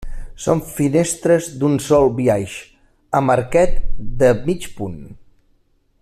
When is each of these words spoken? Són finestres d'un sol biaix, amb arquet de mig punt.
Són 0.43 0.61
finestres 0.75 1.49
d'un 1.63 1.75
sol 1.89 2.09
biaix, 2.21 2.55
amb 3.21 3.35
arquet 3.37 3.79
de 4.23 4.31
mig 4.51 4.69
punt. 4.79 5.01